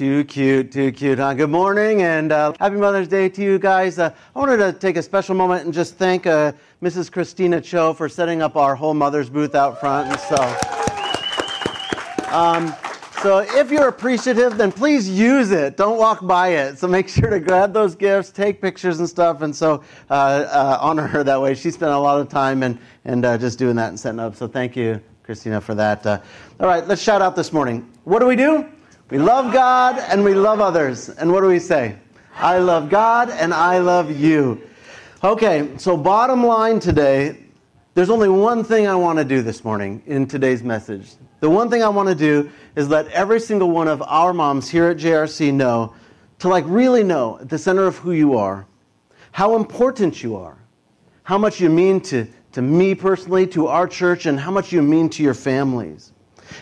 [0.00, 1.34] Too cute, too cute, huh?
[1.34, 3.98] Good morning and uh, happy Mother's Day to you guys.
[3.98, 7.12] Uh, I wanted to take a special moment and just thank uh, Mrs.
[7.12, 10.08] Christina Cho for setting up our whole mother's booth out front.
[10.08, 10.36] And so,
[12.34, 12.74] um,
[13.20, 15.76] so if you're appreciative, then please use it.
[15.76, 16.78] Don't walk by it.
[16.78, 20.78] So make sure to grab those gifts, take pictures and stuff, and so uh, uh,
[20.80, 21.54] honor her that way.
[21.54, 24.34] She spent a lot of time and and uh, just doing that and setting up.
[24.34, 26.06] So thank you, Christina, for that.
[26.06, 26.22] all
[26.58, 27.86] right, let's shout out this morning.
[28.04, 28.66] What do we do?
[29.10, 31.08] We love God and we love others.
[31.08, 31.96] And what do we say?
[32.36, 34.62] I love God and I love you.
[35.24, 37.36] Okay, so bottom line today,
[37.94, 41.10] there's only one thing I want to do this morning in today's message.
[41.40, 44.70] The one thing I want to do is let every single one of our moms
[44.70, 45.92] here at JRC know
[46.38, 48.64] to like really know at the center of who you are,
[49.32, 50.56] how important you are,
[51.24, 54.82] how much you mean to, to me personally, to our church, and how much you
[54.82, 56.12] mean to your families.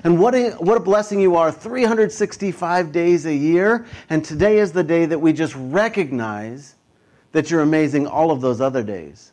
[0.04, 3.86] And what a, what a blessing you are 365 days a year.
[4.10, 6.74] And today is the day that we just recognize
[7.32, 9.32] that you're amazing all of those other days.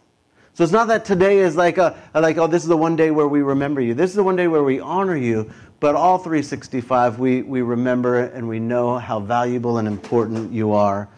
[0.53, 3.11] So it's not that today is like, a, like oh, this is the one day
[3.11, 3.94] where we remember you.
[3.94, 5.52] This is the one day where we honor you.
[5.81, 11.09] But all 365, we, we remember and we know how valuable and important you are.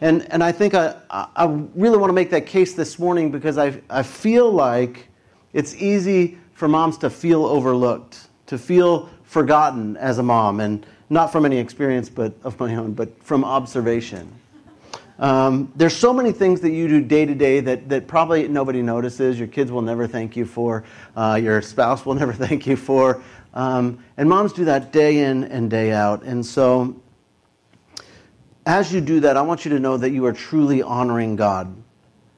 [0.00, 3.56] And, and I think I, I really want to make that case this morning because
[3.56, 5.08] I, I feel like
[5.54, 11.32] it's easy for moms to feel overlooked to feel forgotten as a mom, and not
[11.32, 14.30] from any experience but of my own, but from observation.
[15.18, 18.82] Um, there's so many things that you do day to day that, that probably nobody
[18.82, 19.38] notices.
[19.38, 20.84] Your kids will never thank you for.
[21.16, 23.22] Uh, your spouse will never thank you for.
[23.54, 26.24] Um, and moms do that day in and day out.
[26.24, 27.00] And so,
[28.66, 31.74] as you do that, I want you to know that you are truly honoring God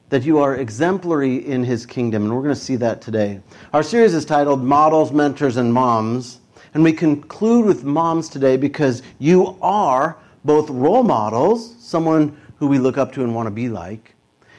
[0.09, 2.23] that you are exemplary in his kingdom.
[2.23, 3.41] And we're going to see that today.
[3.73, 6.39] Our series is titled Models, Mentors, and Moms.
[6.73, 12.79] And we conclude with moms today because you are both role models, someone who we
[12.79, 14.15] look up to and want to be like,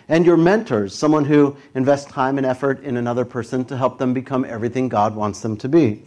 [0.08, 4.14] and your mentors, someone who invests time and effort in another person to help them
[4.14, 6.02] become everything God wants them to be.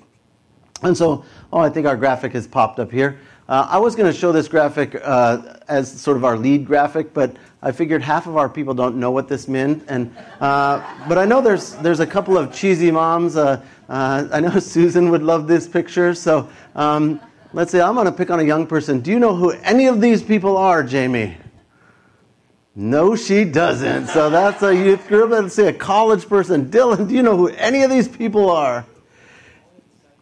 [0.82, 1.24] And so,
[1.54, 3.20] oh, I think our graphic has popped up here.
[3.52, 7.14] Uh, I was going to show this graphic uh, as sort of our lead graphic,
[7.14, 9.84] but I figured half of our people don't know what this meant.
[9.90, 13.36] And, uh, but I know there's, there's a couple of cheesy moms.
[13.36, 13.60] I
[14.40, 16.16] know Susan would love this picture.
[16.16, 17.20] So um,
[17.52, 19.02] let's say I'm going to pick on a young person.
[19.02, 21.36] Do you know who any of these people are, Jamie?
[22.74, 24.08] No, she doesn't.
[24.08, 25.32] So that's a youth group.
[25.32, 26.70] Let's say a college person.
[26.70, 28.86] Dylan, do you know who any of these people are?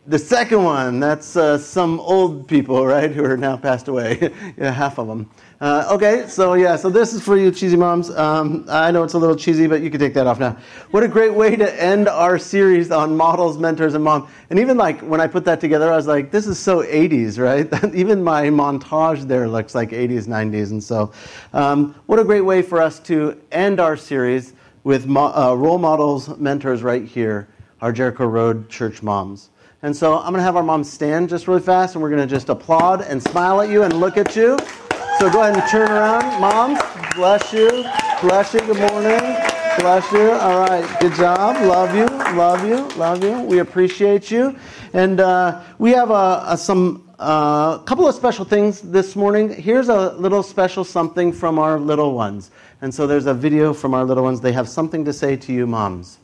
[0.09, 4.33] The second one, that's uh, some old people, right, who are now passed away.
[4.57, 5.29] yeah, half of them.
[5.61, 8.09] Uh, okay, so yeah, so this is for you, cheesy moms.
[8.09, 10.57] Um, I know it's a little cheesy, but you can take that off now.
[10.89, 14.27] What a great way to end our series on models, mentors, and mom.
[14.49, 17.37] And even like when I put that together, I was like, this is so 80s,
[17.37, 17.71] right?
[17.93, 20.71] even my montage there looks like 80s, 90s.
[20.71, 21.13] And so,
[21.53, 24.53] um, what a great way for us to end our series
[24.83, 27.47] with mo- uh, role models, mentors right here,
[27.79, 29.51] our Jericho Road church moms.
[29.81, 32.21] And so I'm going to have our moms stand just really fast, and we're going
[32.21, 34.57] to just applaud and smile at you and look at you.
[35.19, 36.41] So go ahead and turn around.
[36.41, 36.79] Moms,
[37.15, 37.69] bless you.
[38.21, 38.59] Bless you.
[38.59, 39.37] Good morning.
[39.79, 40.31] Bless you.
[40.31, 40.99] All right.
[40.99, 41.55] Good job.
[41.65, 42.05] Love you.
[42.35, 42.87] Love you.
[42.97, 43.39] Love you.
[43.43, 44.57] We appreciate you.
[44.91, 49.49] And uh, we have a, a some a uh, couple of special things this morning.
[49.49, 52.49] Here's a little special something from our little ones.
[52.81, 54.39] And so there's a video from our little ones.
[54.39, 56.17] They have something to say to you, moms.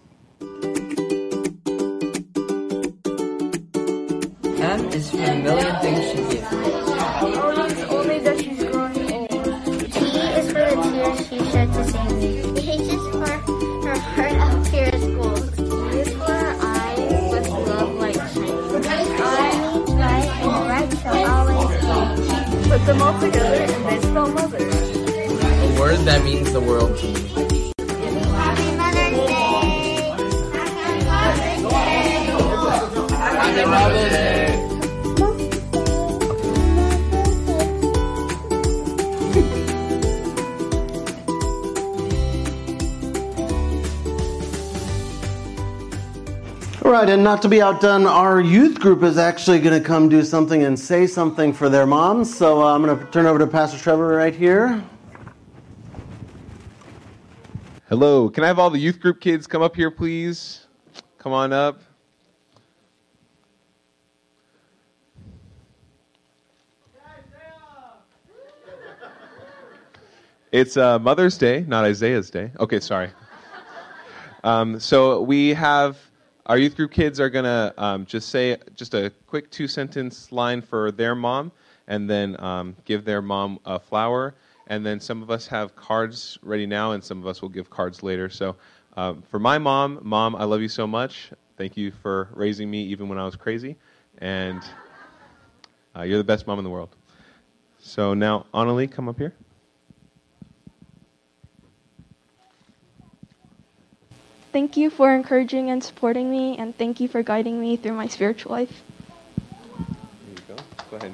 [4.95, 6.19] Is for a million things she.
[7.19, 9.31] Only it's only that she's growing old.
[9.35, 10.07] E
[10.39, 12.29] is for the tears she shed to save me.
[12.61, 15.37] H is for her heart out here at school.
[15.59, 18.85] E is for her eyes with love like shining.
[18.87, 19.31] I
[20.03, 22.69] right and right shall always be.
[22.69, 24.57] Put them all together and they spell mother.
[24.57, 27.71] A word that means the world to me.
[33.35, 34.34] Happy Mother's Day!
[46.85, 50.21] Right, and not to be outdone, our youth group is actually going to come do
[50.23, 52.37] something and say something for their moms.
[52.37, 54.83] So uh, I'm going to turn over to Pastor Trevor right here.
[57.89, 60.67] Hello, can I have all the youth group kids come up here, please?
[61.17, 61.81] Come on up.
[70.51, 72.51] It's uh, Mother's Day, not Isaiah's Day.
[72.59, 73.09] Okay, sorry.
[74.43, 75.97] Um, so we have
[76.45, 80.31] our youth group kids are going to um, just say just a quick two sentence
[80.31, 81.51] line for their mom,
[81.87, 84.35] and then um, give their mom a flower.
[84.67, 87.69] And then some of us have cards ready now, and some of us will give
[87.69, 88.29] cards later.
[88.29, 88.55] So
[88.97, 91.31] um, for my mom, mom, I love you so much.
[91.57, 93.75] Thank you for raising me even when I was crazy,
[94.19, 94.61] and
[95.95, 96.95] uh, you're the best mom in the world.
[97.79, 99.33] So now, Annalie, come up here.
[104.55, 108.07] Thank you for encouraging and supporting me, and thank you for guiding me through my
[108.07, 108.83] spiritual life.
[109.75, 109.85] Here
[110.29, 110.55] you go.
[110.91, 111.11] Go ahead.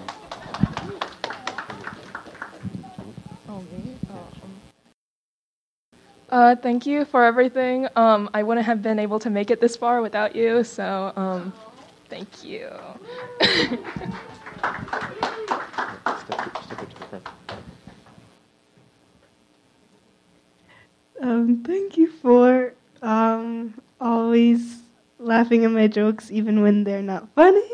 [6.29, 7.87] Uh, thank you for everything.
[7.95, 11.51] Um, I wouldn't have been able to make it this far without you, so um,
[12.09, 12.69] thank you.
[16.19, 17.27] Step, step it to the front.
[21.19, 22.60] Um, thank you for
[23.41, 24.81] um, always
[25.19, 27.69] laughing at my jokes even when they're not funny.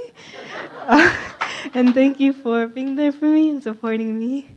[0.81, 1.16] Uh,
[1.74, 4.50] and thank you for being there for me and supporting me.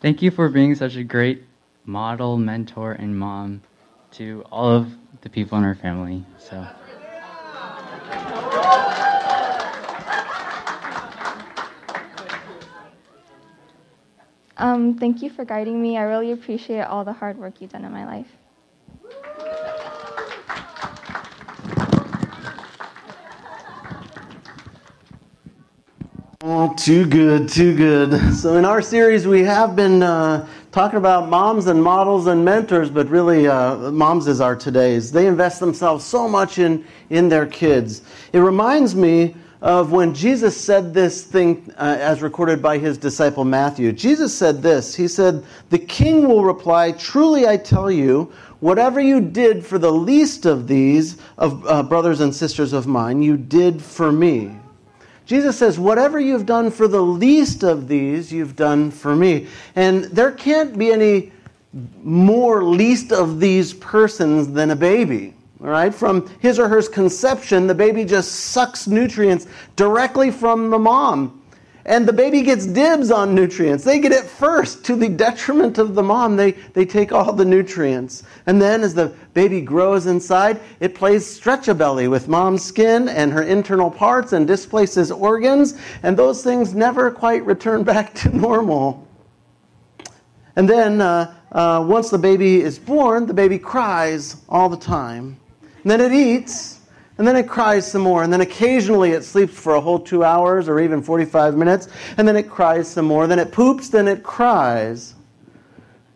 [0.00, 1.44] Thank you for being such a great
[1.86, 3.62] model, mentor, and mom
[4.12, 4.92] to all of
[5.22, 6.24] the people in our family.
[6.38, 6.66] So.
[14.56, 15.96] Um, thank you for guiding me.
[15.96, 18.28] I really appreciate all the hard work you've done in my life.
[26.46, 28.34] Oh, too good, too good.
[28.34, 32.90] So, in our series, we have been uh, talking about moms and models and mentors,
[32.90, 35.10] but really, uh, moms is our today's.
[35.10, 38.02] They invest themselves so much in, in their kids.
[38.34, 43.46] It reminds me of when Jesus said this thing uh, as recorded by his disciple
[43.46, 43.92] Matthew.
[43.92, 48.30] Jesus said this He said, The king will reply, Truly I tell you,
[48.60, 53.22] whatever you did for the least of these, of uh, brothers and sisters of mine,
[53.22, 54.54] you did for me.
[55.24, 59.46] Jesus says, Whatever you've done for the least of these, you've done for me.
[59.76, 61.32] And there can't be any
[62.02, 65.32] more least of these persons than a baby.
[65.64, 65.94] All right?
[65.94, 69.46] From his or her conception, the baby just sucks nutrients
[69.76, 71.40] directly from the mom.
[71.86, 73.84] And the baby gets dibs on nutrients.
[73.84, 76.36] They get it first to the detriment of the mom.
[76.36, 78.22] They, they take all the nutrients.
[78.46, 83.08] And then as the baby grows inside, it plays stretch a belly with mom's skin
[83.08, 85.74] and her internal parts and displaces organs.
[86.02, 89.06] And those things never quite return back to normal.
[90.56, 95.38] And then uh, uh, once the baby is born, the baby cries all the time.
[95.84, 96.80] And then it eats,
[97.18, 100.24] and then it cries some more, and then occasionally it sleeps for a whole two
[100.24, 103.26] hours or even 45 minutes, and then it cries some more.
[103.26, 105.14] Then it poops, then it cries.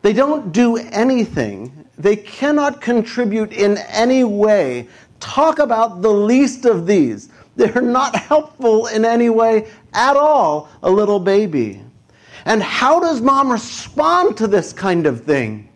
[0.00, 4.88] They don't do anything, they cannot contribute in any way.
[5.20, 7.29] Talk about the least of these.
[7.56, 11.82] They're not helpful in any way at all, a little baby.
[12.44, 15.69] And how does mom respond to this kind of thing?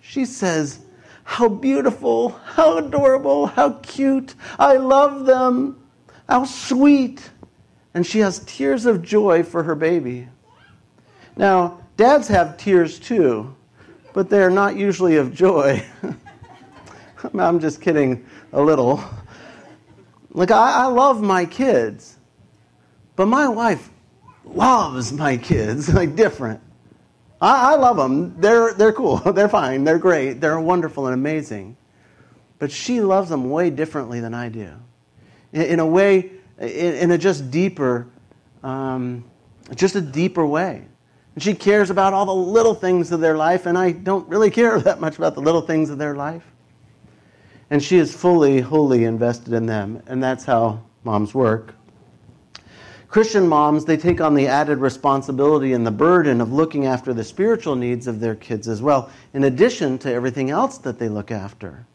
[0.00, 0.78] She says,
[1.26, 4.36] how beautiful, how adorable, how cute.
[4.60, 5.76] I love them.
[6.28, 7.20] How sweet.
[7.94, 10.28] And she has tears of joy for her baby.
[11.36, 13.54] Now, dads have tears too,
[14.12, 15.84] but they're not usually of joy.
[17.36, 19.02] I'm just kidding a little.
[20.30, 22.16] Like, I, I love my kids,
[23.16, 23.90] but my wife
[24.44, 26.60] loves my kids, like different.
[27.40, 28.40] I, I love them.
[28.40, 29.16] They're, they're cool.
[29.32, 29.84] They're fine.
[29.84, 30.40] They're great.
[30.40, 31.76] They're wonderful and amazing.
[32.58, 34.72] But she loves them way differently than I do.
[35.52, 38.06] In, in a way, in, in, a just deeper,
[38.62, 39.24] um,
[39.74, 40.86] just a deeper way.
[41.34, 44.50] And she cares about all the little things of their life, and I don't really
[44.50, 46.44] care that much about the little things of their life.
[47.68, 51.74] And she is fully, wholly invested in them, and that's how moms work.
[53.16, 57.24] Christian moms, they take on the added responsibility and the burden of looking after the
[57.24, 61.30] spiritual needs of their kids as well, in addition to everything else that they look
[61.30, 61.86] after.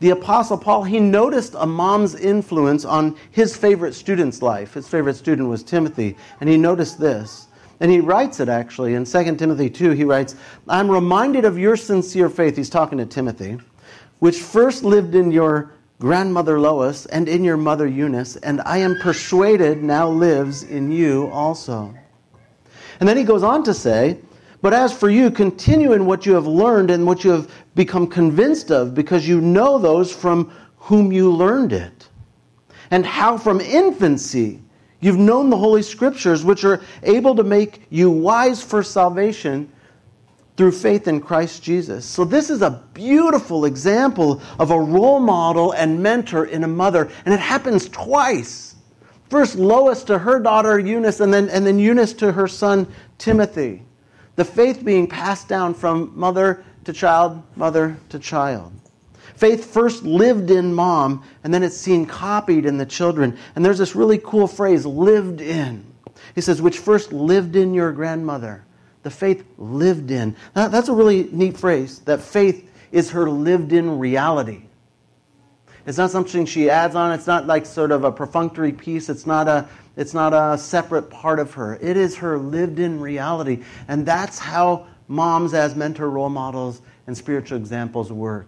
[0.00, 4.72] The Apostle Paul, he noticed a mom's influence on his favorite student's life.
[4.72, 7.48] His favorite student was Timothy, and he noticed this.
[7.80, 9.90] And he writes it actually in 2 Timothy 2.
[9.90, 10.34] He writes,
[10.66, 12.56] I'm reminded of your sincere faith.
[12.56, 13.58] He's talking to Timothy,
[14.20, 18.98] which first lived in your grandmother Lois and in your mother Eunice, and I am
[18.98, 21.94] persuaded now lives in you also.
[23.00, 24.18] And then he goes on to say,
[24.62, 28.06] But as for you, continue in what you have learned and what you have become
[28.06, 32.08] convinced of, because you know those from whom you learned it.
[32.90, 34.62] And how from infancy
[35.00, 39.70] you've known the Holy Scriptures, which are able to make you wise for salvation
[40.56, 42.04] through faith in Christ Jesus.
[42.04, 47.10] So, this is a beautiful example of a role model and mentor in a mother,
[47.24, 48.76] and it happens twice.
[49.30, 52.86] First, Lois to her daughter Eunice, and then, and then Eunice to her son
[53.18, 53.82] Timothy.
[54.36, 58.72] The faith being passed down from mother to child, mother to child.
[59.36, 63.36] Faith first lived in mom, and then it's seen copied in the children.
[63.56, 65.84] And there's this really cool phrase, lived in.
[66.36, 68.64] He says, which first lived in your grandmother
[69.04, 70.34] the faith lived in.
[70.54, 74.62] That's a really neat phrase, that faith is her lived in reality.
[75.86, 77.12] It's not something she adds on.
[77.12, 79.10] It's not like sort of a perfunctory piece.
[79.10, 81.76] It's not a, it's not a separate part of her.
[81.76, 83.62] It is her lived in reality.
[83.88, 88.46] And that's how moms, as mentor role models and spiritual examples, work.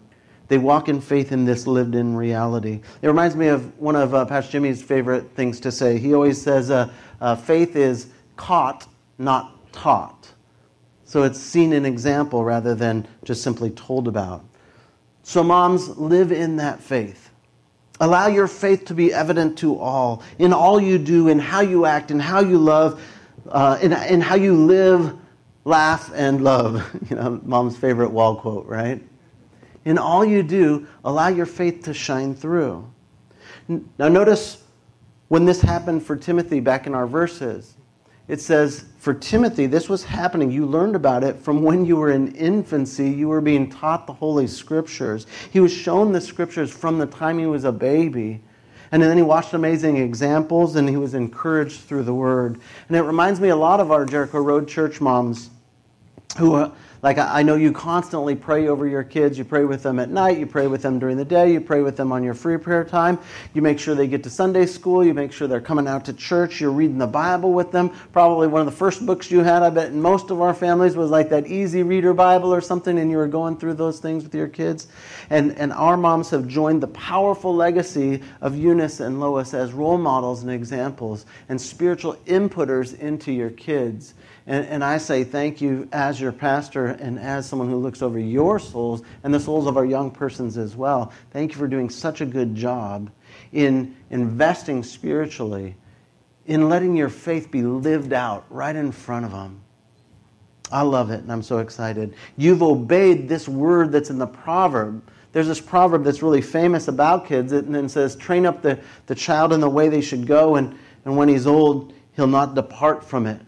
[0.49, 2.81] They walk in faith in this lived in reality.
[3.03, 5.99] It reminds me of one of uh, Pastor Jimmy's favorite things to say.
[5.99, 8.87] He always says, uh, uh, faith is caught,
[9.19, 10.16] not taught.
[11.07, 14.45] So it's seen in example rather than just simply told about.
[15.23, 17.31] So, moms, live in that faith.
[18.01, 21.87] Allow your faith to be evident to all, in all you do, in how you
[21.87, 23.01] act, in how you love,
[23.49, 25.17] uh, in, in how you live,
[25.65, 26.85] laugh, and love.
[27.11, 29.01] You know, mom's favorite wall quote, right?
[29.85, 32.89] In all you do, allow your faith to shine through.
[33.69, 34.63] Now, notice
[35.29, 37.76] when this happened for Timothy back in our verses
[38.29, 40.51] it says, for Timothy, this was happening.
[40.51, 43.09] You learned about it from when you were in infancy.
[43.09, 45.27] You were being taught the Holy Scriptures.
[45.53, 48.41] He was shown the Scriptures from the time he was a baby.
[48.91, 52.61] And then he watched amazing examples and he was encouraged through the Word.
[52.89, 55.51] And it reminds me a lot of our Jericho Road church moms
[56.37, 56.71] who uh,
[57.03, 59.37] like, I know you constantly pray over your kids.
[59.39, 60.39] You pray with them at night.
[60.39, 61.53] You pray with them during the day.
[61.53, 63.19] You pray with them on your free prayer time.
[63.55, 65.05] You make sure they get to Sunday school.
[65.05, 66.61] You make sure they're coming out to church.
[66.61, 67.91] You're reading the Bible with them.
[68.13, 70.97] Probably one of the first books you had, I bet, in most of our families
[70.97, 74.25] was like that easy reader Bible or something, and you were going through those things
[74.25, 74.89] with your kids.
[75.31, 79.99] And, and our moms have joined the powerful legacy of Eunice and Lois as role
[79.99, 84.15] models and examples and spiritual inputters into your kids.
[84.47, 88.19] And, and I say thank you as your pastor and as someone who looks over
[88.19, 91.13] your souls and the souls of our young persons as well.
[91.33, 93.11] Thank you for doing such a good job
[93.53, 95.75] in investing spiritually,
[96.47, 99.61] in letting your faith be lived out right in front of them.
[100.71, 102.15] I love it, and I'm so excited.
[102.37, 105.03] You've obeyed this word that's in the proverb.
[105.33, 109.15] There's this proverb that's really famous about kids, and it says, Train up the, the
[109.15, 113.05] child in the way they should go, and, and when he's old, he'll not depart
[113.05, 113.41] from it.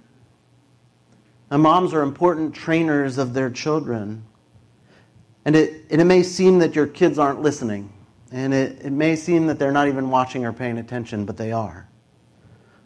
[1.50, 4.24] And moms are important trainers of their children.
[5.44, 7.90] And it, and it may seem that your kids aren't listening.
[8.30, 11.52] And it, it may seem that they're not even watching or paying attention, but they
[11.52, 11.88] are.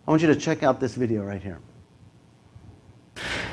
[0.07, 1.59] I want you to check out this video right here.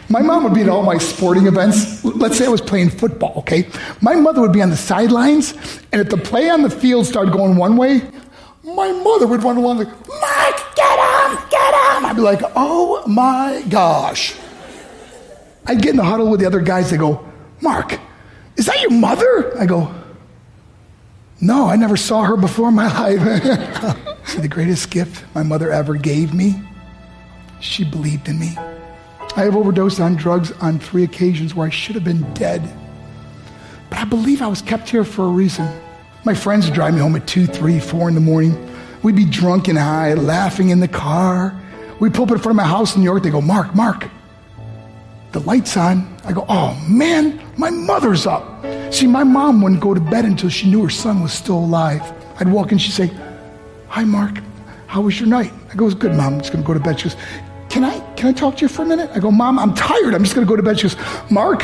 [0.10, 2.04] My mom would be at all my sporting events.
[2.04, 3.70] Let's say I was playing football, okay?
[4.01, 5.54] My mother would be on the sidelines,
[5.92, 8.01] and if the play on the field started going one way,
[8.63, 12.06] my mother would run along like, Mike, get him, get him.
[12.06, 14.36] I'd be like, oh my gosh.
[15.66, 16.89] I'd get in the huddle with the other guys.
[16.92, 17.25] They go,
[17.62, 18.00] Mark,
[18.56, 19.58] is that your mother?
[19.60, 19.94] I go,
[21.42, 24.36] no, I never saw her before in my life.
[24.39, 26.62] the greatest gift my mother ever gave me,
[27.60, 28.58] she believed in me.
[29.36, 32.68] I have overdosed on drugs on three occasions where I should have been dead.
[33.89, 35.68] But I believe I was kept here for a reason.
[36.25, 38.70] My friends would drive me home at 2, 3, 4 in the morning.
[39.01, 41.58] We'd be drunk and high, laughing in the car.
[42.00, 43.24] We'd pull up in front of my house in New York.
[43.24, 44.10] They go, Mark, Mark,
[45.31, 46.15] the light's on.
[46.25, 48.65] I go, oh man, my mother's up.
[48.93, 52.01] See, my mom wouldn't go to bed until she knew her son was still alive.
[52.39, 53.12] I'd walk in, she'd say,
[53.88, 54.39] hi, Mark,
[54.88, 55.51] how was your night?
[55.71, 56.36] I go, it's good, mom.
[56.36, 57.00] I'm just going to go to bed.
[57.00, 57.17] She goes,
[57.69, 59.12] can I, can I talk to you for a minute?
[59.13, 60.15] I go, mom, I'm tired.
[60.15, 60.79] I'm just going to go to bed.
[60.79, 60.98] She goes,
[61.29, 61.63] Mark,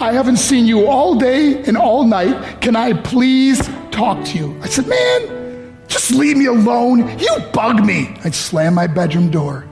[0.00, 2.60] I haven't seen you all day and all night.
[2.60, 3.60] Can I please
[3.92, 4.60] talk to you?
[4.62, 7.16] I said, man, just leave me alone.
[7.20, 8.16] You bug me.
[8.24, 9.64] I'd slam my bedroom door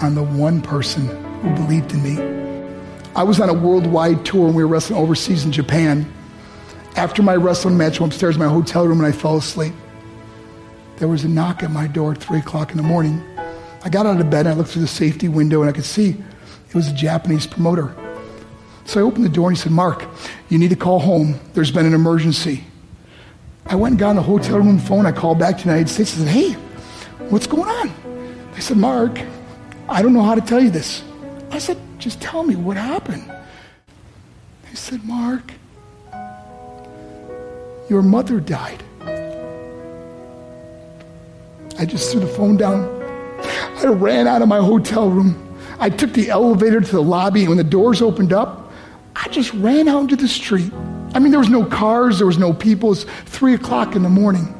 [0.00, 2.40] on the one person who believed in me.
[3.14, 6.10] I was on a worldwide tour and we were wrestling overseas in Japan.
[6.96, 9.74] After my wrestling match, I went upstairs in my hotel room and I fell asleep.
[10.96, 13.22] There was a knock at my door at 3 o'clock in the morning.
[13.82, 15.84] I got out of bed and I looked through the safety window and I could
[15.84, 16.10] see
[16.68, 17.94] it was a Japanese promoter.
[18.84, 20.04] So I opened the door and he said, Mark,
[20.48, 21.40] you need to call home.
[21.54, 22.64] There's been an emergency.
[23.66, 25.06] I went and got on the hotel room phone.
[25.06, 26.52] I called back to the United States and said, Hey,
[27.30, 28.50] what's going on?
[28.52, 29.18] They said, Mark,
[29.88, 31.02] I don't know how to tell you this.
[31.60, 33.30] I said, just tell me what happened.
[34.70, 35.52] He said, Mark,
[37.90, 38.82] your mother died.
[41.78, 42.88] I just threw the phone down.
[43.44, 45.58] I ran out of my hotel room.
[45.78, 48.72] I took the elevator to the lobby, and when the doors opened up,
[49.14, 50.72] I just ran out into the street.
[51.12, 52.92] I mean, there was no cars, there was no people.
[52.92, 54.54] It's three o'clock in the morning.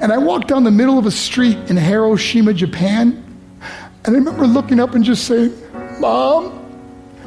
[0.00, 3.22] And I walked down the middle of a street in Hiroshima, Japan.
[4.06, 5.54] And I remember looking up and just saying,
[6.00, 6.58] Mom,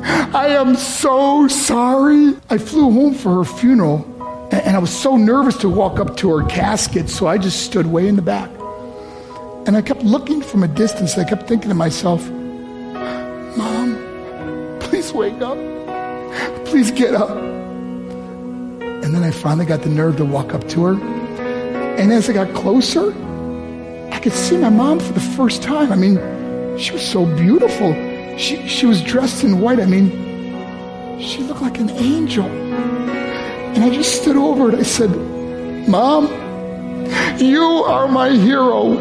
[0.02, 2.36] I am so sorry.
[2.50, 4.04] I flew home for her funeral,
[4.52, 7.86] and I was so nervous to walk up to her casket, so I just stood
[7.86, 8.50] way in the back.
[9.68, 11.16] And I kept looking from a distance.
[11.20, 12.28] I kept thinking to myself,
[13.56, 13.96] Mom,
[14.80, 15.58] please wake up.
[16.66, 17.30] Please get up.
[17.30, 21.00] And then I finally got the nerve to walk up to her.
[22.00, 23.14] And as I got closer,
[24.12, 25.92] I could see my mom for the first time.
[25.92, 26.18] I mean,
[26.80, 27.94] she was so beautiful.
[28.38, 29.80] She, she was dressed in white.
[29.80, 32.46] I mean, she looked like an angel.
[32.46, 35.10] And I just stood over and I said,
[35.88, 36.28] Mom,
[37.40, 38.98] you are my hero.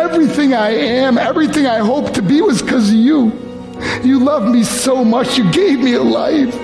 [0.00, 3.32] Everything I am, everything I hope to be was because of you.
[4.02, 5.38] You loved me so much.
[5.38, 6.54] You gave me a life.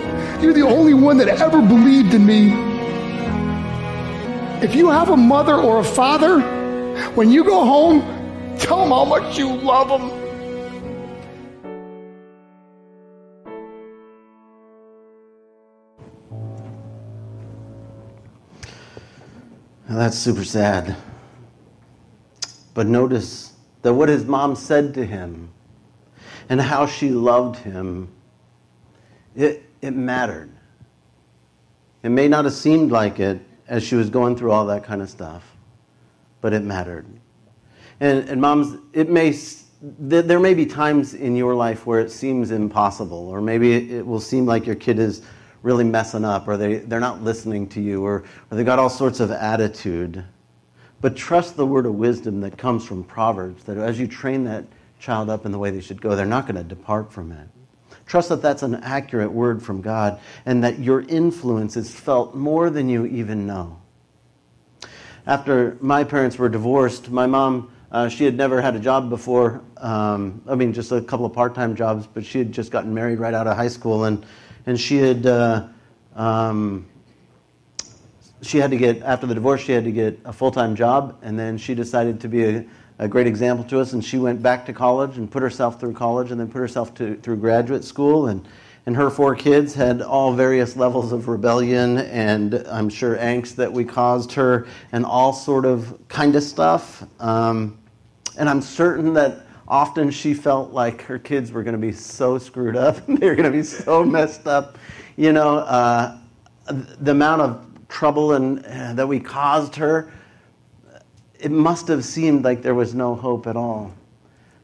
[0.42, 2.52] You're the only one that ever believed in me.
[4.62, 6.40] If you have a mother or a father,
[7.14, 8.00] when you go home,
[8.58, 10.25] tell them how much you love them.
[19.96, 20.94] That's super sad.
[22.74, 25.48] But notice that what his mom said to him
[26.50, 28.10] and how she loved him,
[29.34, 30.50] it, it mattered.
[32.02, 35.00] It may not have seemed like it as she was going through all that kind
[35.00, 35.56] of stuff,
[36.42, 37.06] but it mattered.
[37.98, 39.34] And, and moms, it may,
[39.80, 44.20] there may be times in your life where it seems impossible, or maybe it will
[44.20, 45.22] seem like your kid is
[45.66, 48.88] really messing up, or they, they're not listening to you, or, or they got all
[48.88, 50.24] sorts of attitude.
[51.00, 54.64] But trust the word of wisdom that comes from Proverbs, that as you train that
[55.00, 57.48] child up in the way they should go, they're not going to depart from it.
[58.06, 62.70] Trust that that's an accurate word from God and that your influence is felt more
[62.70, 63.80] than you even know.
[65.26, 69.64] After my parents were divorced, my mom, uh, she had never had a job before.
[69.78, 72.94] Um, I mean, just a couple of part time jobs, but she had just gotten
[72.94, 74.04] married right out of high school.
[74.04, 74.24] And,
[74.66, 75.26] and she had.
[75.26, 75.68] Uh,
[76.14, 76.86] um,
[78.42, 81.38] she had to get after the divorce she had to get a full-time job and
[81.38, 82.64] then she decided to be a,
[82.98, 85.92] a great example to us and she went back to college and put herself through
[85.92, 88.46] college and then put herself to, through graduate school and
[88.86, 93.72] and her four kids had all various levels of rebellion and I'm sure angst that
[93.72, 97.04] we caused her and all sort of kind of stuff.
[97.20, 97.78] Um,
[98.38, 102.38] and I'm certain that often she felt like her kids were going to be so
[102.38, 104.78] screwed up, they were going to be so messed up.
[105.16, 106.18] You know, uh,
[106.66, 110.12] the amount of trouble and uh, that we caused her,
[111.38, 113.92] it must have seemed like there was no hope at all.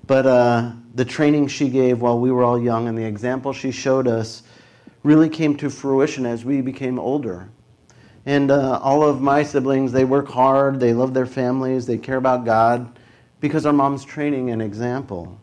[0.07, 3.71] But uh, the training she gave while we were all young and the example she
[3.71, 4.43] showed us
[5.03, 7.49] really came to fruition as we became older.
[8.25, 12.17] And uh, all of my siblings, they work hard, they love their families, they care
[12.17, 12.89] about God
[13.43, 15.39] because our mom's training and example.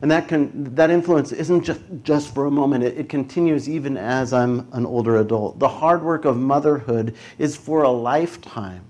[0.00, 3.96] And that, can, that influence isn't just, just for a moment, it, it continues even
[3.96, 5.58] as I'm an older adult.
[5.58, 8.84] The hard work of motherhood is for a lifetime.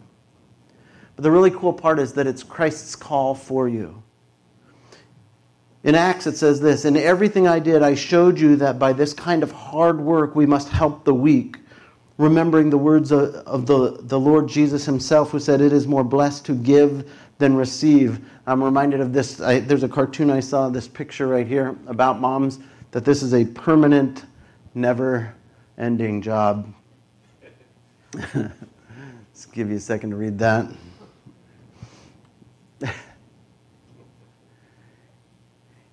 [1.17, 4.01] But the really cool part is that it's Christ's call for you.
[5.83, 9.13] In Acts, it says this In everything I did, I showed you that by this
[9.13, 11.57] kind of hard work we must help the weak,
[12.17, 16.05] remembering the words of, of the, the Lord Jesus himself, who said, It is more
[16.05, 18.20] blessed to give than receive.
[18.46, 19.40] I'm reminded of this.
[19.40, 22.59] I, there's a cartoon I saw, this picture right here about moms,
[22.90, 24.24] that this is a permanent,
[24.74, 25.35] never
[25.79, 26.72] ending job.
[28.35, 30.68] Let's give you a second to read that.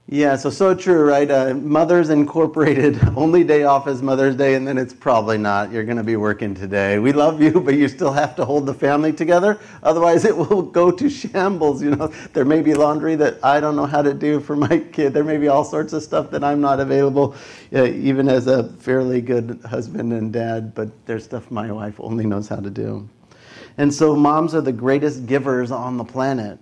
[0.07, 1.29] Yeah, so so true, right?
[1.31, 5.71] Uh, Mothers Incorporated, only day off is Mother's Day, and then it's probably not.
[5.71, 6.99] You're going to be working today.
[6.99, 9.59] We love you, but you still have to hold the family together.
[9.81, 11.81] Otherwise, it will go to shambles.
[11.81, 14.77] You know, there may be laundry that I don't know how to do for my
[14.77, 15.11] kid.
[15.11, 17.33] There may be all sorts of stuff that I'm not available,
[17.73, 20.75] uh, even as a fairly good husband and dad.
[20.75, 23.09] But there's stuff my wife only knows how to do.
[23.79, 26.59] And so, moms are the greatest givers on the planet.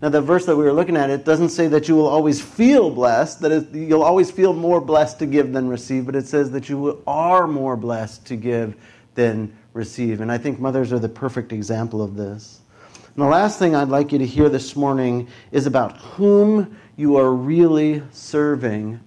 [0.00, 2.40] Now, the verse that we were looking at, it doesn't say that you will always
[2.40, 6.52] feel blessed, that you'll always feel more blessed to give than receive, but it says
[6.52, 8.76] that you are more blessed to give
[9.16, 10.20] than receive.
[10.20, 12.60] And I think mothers are the perfect example of this.
[12.94, 17.16] And the last thing I'd like you to hear this morning is about whom you
[17.16, 19.00] are really serving,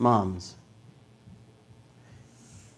[0.00, 0.56] moms.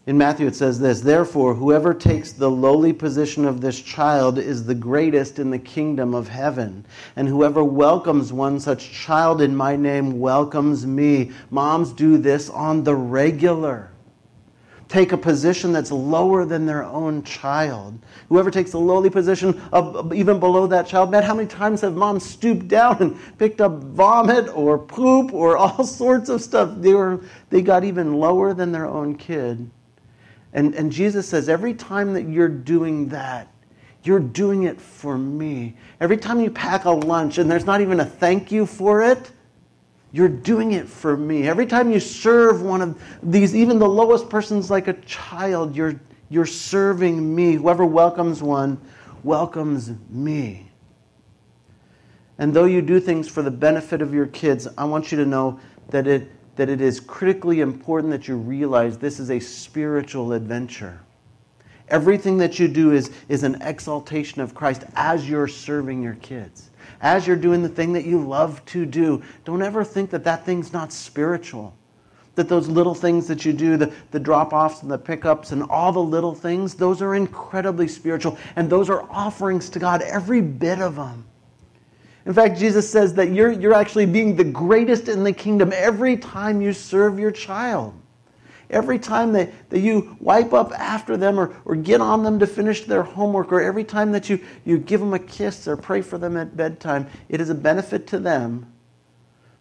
[0.07, 4.67] In Matthew, it says this Therefore, whoever takes the lowly position of this child is
[4.67, 6.85] the greatest in the kingdom of heaven.
[7.17, 11.33] And whoever welcomes one such child in my name welcomes me.
[11.49, 13.91] Moms do this on the regular.
[14.89, 17.99] take a position that's lower than their own child.
[18.29, 21.95] Whoever takes the lowly position of even below that child, man, how many times have
[21.95, 26.71] moms stooped down and picked up vomit or poop or all sorts of stuff?
[26.77, 29.71] They were they got even lower than their own kid.
[30.55, 33.49] And, and Jesus says, every time that you're doing that,
[34.05, 35.77] you're doing it for me.
[36.01, 39.33] Every time you pack a lunch and there's not even a thank you for it,
[40.13, 41.49] you're doing it for me.
[41.49, 45.99] Every time you serve one of these, even the lowest persons like a child, you're,
[46.29, 47.55] you're serving me.
[47.55, 48.81] Whoever welcomes one
[49.25, 50.71] welcomes me.
[52.39, 55.27] And though you do things for the benefit of your kids, I want you to
[55.27, 60.33] know that it, that it is critically important that you realize this is a spiritual
[60.33, 61.01] adventure.
[61.89, 66.71] Everything that you do is, is an exaltation of Christ as you're serving your kids
[67.05, 70.45] as you're doing the thing that you love to do, don't ever think that that
[70.45, 71.77] thing's not spiritual.
[72.35, 75.63] That those little things that you do, the, the drop offs and the pickups and
[75.65, 78.39] all the little things, those are incredibly spiritual.
[78.57, 81.27] And those are offerings to God, every bit of them.
[82.27, 86.17] In fact, Jesus says that you're, you're actually being the greatest in the kingdom every
[86.17, 87.95] time you serve your child.
[88.71, 92.47] Every time that, that you wipe up after them or, or get on them to
[92.47, 96.01] finish their homework, or every time that you, you give them a kiss or pray
[96.01, 98.73] for them at bedtime, it is a benefit to them,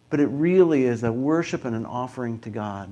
[0.09, 2.89] but it really is a worship and an offering to God.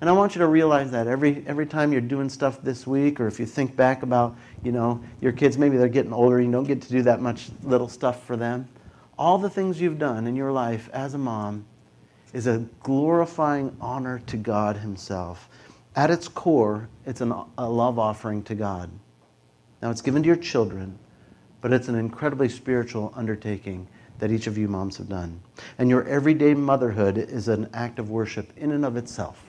[0.00, 3.20] And I want you to realize that every, every time you're doing stuff this week,
[3.20, 6.50] or if you think back about, you know, your kids, maybe they're getting older, you
[6.50, 8.68] don't get to do that much little stuff for them.
[9.18, 11.66] All the things you've done in your life as a mom
[12.32, 15.48] is a glorifying honor to God Himself.
[15.94, 18.90] At its core, it's an, a love offering to God.
[19.82, 20.98] Now, it's given to your children,
[21.60, 23.86] but it's an incredibly spiritual undertaking
[24.18, 25.40] that each of you moms have done.
[25.78, 29.44] And your everyday motherhood is an act of worship in and of itself.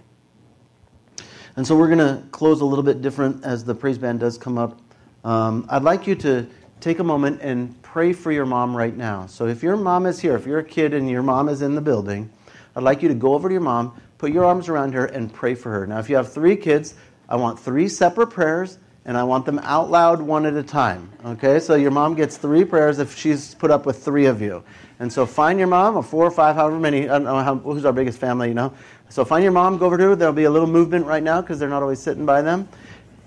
[1.56, 4.38] And so we're going to close a little bit different as the praise band does
[4.38, 4.80] come up.
[5.24, 6.48] Um, I'd like you to
[6.80, 9.28] take a moment and pray for your mom right now.
[9.28, 11.76] So if your mom is here, if you're a kid and your mom is in
[11.76, 12.28] the building,
[12.76, 15.32] I'd like you to go over to your mom, put your arms around her, and
[15.32, 15.86] pray for her.
[15.86, 16.96] Now, if you have three kids,
[17.30, 21.12] I want three separate prayers, and I want them out loud one at a time.
[21.24, 21.60] Okay?
[21.60, 24.64] So your mom gets three prayers if she's put up with three of you.
[24.98, 27.58] And so find your mom, or four or five, however many, I don't know how,
[27.58, 28.74] who's our biggest family, you know.
[29.10, 30.16] So find your mom, go over to her.
[30.16, 32.68] There'll be a little movement right now because they're not always sitting by them.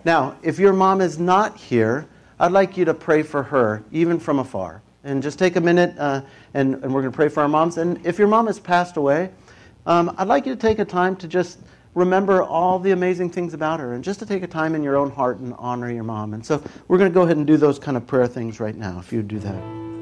[0.05, 4.19] Now, if your mom is not here, I'd like you to pray for her, even
[4.19, 6.21] from afar and just take a minute uh,
[6.53, 7.79] and, and we're going to pray for our moms.
[7.79, 9.31] And if your mom has passed away,
[9.87, 11.61] um, I'd like you to take a time to just
[11.95, 14.97] remember all the amazing things about her and just to take a time in your
[14.97, 16.35] own heart and honor your mom.
[16.35, 18.77] And so we're going to go ahead and do those kind of prayer things right
[18.77, 19.96] now, if you'd do that.